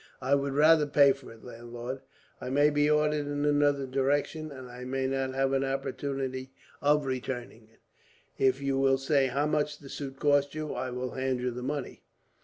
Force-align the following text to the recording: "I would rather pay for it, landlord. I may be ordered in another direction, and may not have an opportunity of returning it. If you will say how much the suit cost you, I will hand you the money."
"I 0.19 0.33
would 0.33 0.53
rather 0.55 0.87
pay 0.87 1.11
for 1.11 1.31
it, 1.31 1.43
landlord. 1.45 2.01
I 2.41 2.49
may 2.49 2.71
be 2.71 2.89
ordered 2.89 3.27
in 3.27 3.45
another 3.45 3.85
direction, 3.85 4.51
and 4.51 4.89
may 4.89 5.05
not 5.05 5.35
have 5.35 5.53
an 5.53 5.63
opportunity 5.63 6.53
of 6.81 7.05
returning 7.05 7.67
it. 7.71 7.81
If 8.43 8.63
you 8.63 8.79
will 8.79 8.97
say 8.97 9.27
how 9.27 9.45
much 9.45 9.77
the 9.77 9.89
suit 9.89 10.17
cost 10.19 10.55
you, 10.55 10.73
I 10.73 10.89
will 10.89 11.11
hand 11.11 11.39
you 11.39 11.51
the 11.51 11.61
money." 11.61 12.01